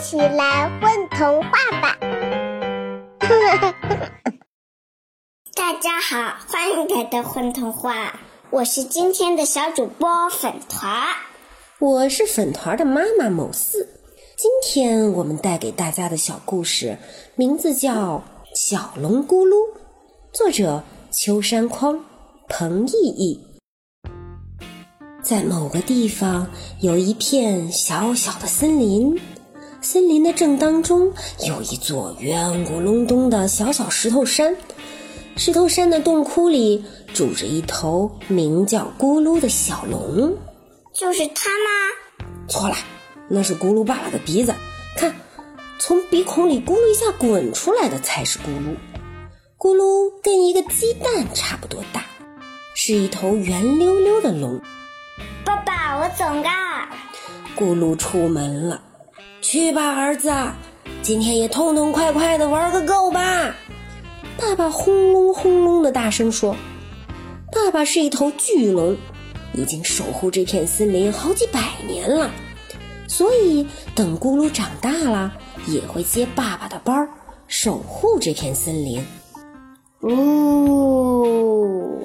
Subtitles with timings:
[0.00, 1.50] 起来混童话
[1.82, 1.98] 吧！
[5.54, 8.18] 大家好，欢迎来到混童话，
[8.48, 11.06] 我是今天的小主播粉团，
[11.78, 13.86] 我是粉团的妈妈某四。
[14.38, 16.96] 今天我们带给大家的小故事
[17.34, 17.92] 名字叫
[18.54, 19.50] 《小龙咕噜》，
[20.32, 22.02] 作者秋山匡、
[22.48, 23.44] 彭毅毅。
[25.22, 26.46] 在某个地方
[26.80, 29.20] 有一片小小的森林，
[29.82, 31.10] 森林的正当中
[31.46, 34.54] 有一座圆咕隆咚的小小石头山。
[35.36, 36.84] 石头山的洞窟里
[37.14, 40.36] 住着一头名叫咕噜的小龙。
[40.92, 42.26] 就是它吗？
[42.46, 42.76] 错了，
[43.28, 44.54] 那是咕噜爸爸的鼻子。
[44.96, 45.14] 看，
[45.78, 48.76] 从鼻孔里咕噜一下滚出来的才是咕噜。
[49.56, 52.04] 咕噜跟一个鸡蛋差不多大，
[52.74, 54.60] 是一头圆溜溜的龙。
[55.42, 56.90] 爸爸，我走啦！
[57.56, 58.82] 咕噜出门了，
[59.40, 60.30] 去吧，儿子，
[61.02, 63.54] 今天也痛痛快快的玩个够吧。
[64.38, 66.54] 爸爸轰隆轰隆的大声说
[67.50, 68.96] ：“爸爸是一头巨龙，
[69.54, 72.30] 已经守护这片森林好几百年了，
[73.08, 75.32] 所以等咕噜长大了，
[75.66, 77.08] 也会接爸爸的班儿，
[77.48, 79.04] 守护这片森林。”
[80.02, 81.98] 呜，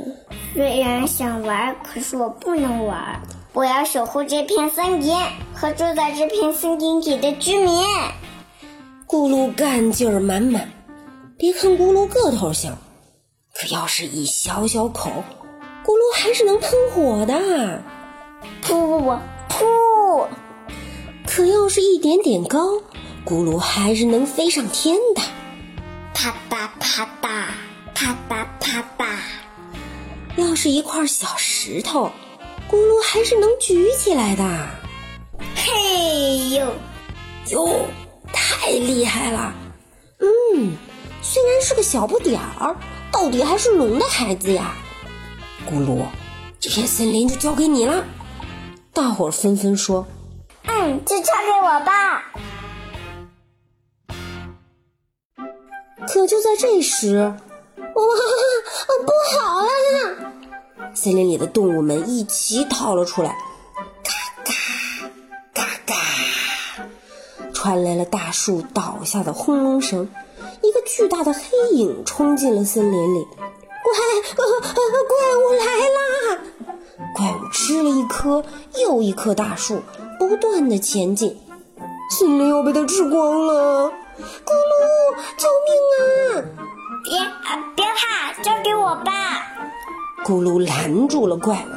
[0.53, 3.21] 虽然想玩，可是我不能玩。
[3.53, 5.15] 我要守护这片森林
[5.65, 7.83] 和住在这片森林里的居民。
[9.07, 10.69] 咕噜干劲儿满满，
[11.39, 12.77] 别看咕噜个头小，
[13.51, 15.09] 可要是一小小口，
[15.83, 17.81] 咕噜还是能喷火的。
[18.63, 20.27] 噗噗！
[21.25, 22.73] 可要是一点点高，
[23.25, 25.21] 咕噜还是能飞上天的。
[26.13, 27.47] 啪嗒啪嗒。
[27.95, 29.05] 啪嗒啪嗒，
[30.35, 32.11] 要是一块小石头，
[32.69, 34.84] 咕噜还是能举起来的。
[41.95, 42.75] 小不点儿，
[43.09, 44.73] 到底还是龙的孩子呀。
[45.65, 46.01] 咕噜，
[46.59, 48.03] 这片森林就交给你了。
[48.91, 50.05] 大伙儿纷纷说
[50.67, 52.33] ：“嗯，就交给我吧。”
[56.05, 57.85] 可就在这时，哇，
[59.05, 59.69] 不好了！
[60.93, 63.37] 森林里的动物们一起逃了出来，
[64.03, 64.11] 嘎
[64.43, 64.51] 嘎
[65.53, 65.95] 嘎嘎，
[67.53, 70.09] 传来了大树倒下的轰隆声。
[70.85, 71.41] 巨大的黑
[71.73, 73.27] 影冲进了森林里，
[73.83, 73.93] 怪
[75.07, 75.99] 怪物来啦！
[77.15, 78.43] 怪物吃了一棵
[78.79, 79.81] 又一棵大树，
[80.19, 81.41] 不断的前进，
[82.11, 83.91] 森林要被它吃光了！
[84.19, 86.45] 咕噜，救命啊！
[87.03, 87.19] 别
[87.75, 89.11] 别怕，交给我吧！
[90.23, 91.69] 咕噜拦住了怪物，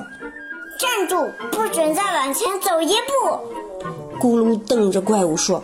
[0.79, 4.21] 站住，不准再往前走一步！
[4.21, 5.63] 咕噜瞪着怪物说：“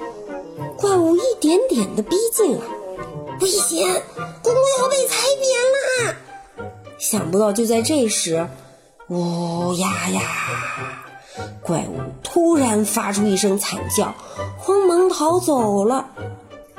[0.79, 2.63] 怪物一点点的逼近了，
[3.45, 3.87] 危险！
[4.43, 6.17] 咕噜要被踩扁了！”
[6.99, 8.49] 想不到就在这时，
[9.09, 10.23] 呜呀呀，
[11.61, 14.15] 怪物突然发出一声惨叫，
[14.57, 16.09] 慌忙逃走了。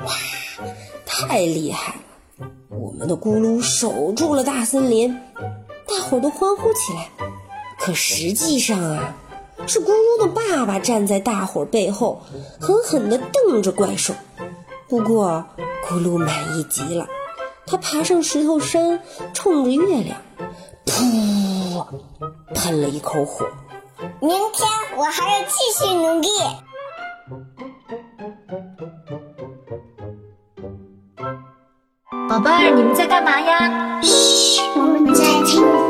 [0.00, 0.12] 哇，
[1.06, 1.94] 太厉害
[2.40, 2.48] 了！
[2.68, 5.16] 我们的咕噜守住了大森林，
[5.86, 7.08] 大伙都欢呼起来。
[7.78, 9.14] 可实际上啊，
[9.68, 12.20] 是咕噜的爸爸站在大伙背后，
[12.60, 14.12] 狠狠地瞪着怪兽。
[14.88, 15.44] 不过，
[15.88, 17.06] 咕噜满意极了，
[17.64, 19.00] 他爬上石头山，
[19.32, 20.20] 冲着月亮，
[20.84, 21.84] 噗，
[22.54, 23.46] 喷了一口火。
[24.20, 26.28] 明天我还要继续努力。
[32.28, 34.00] 宝贝儿，你们在干嘛呀？
[34.02, 35.85] 嘘，我们在听。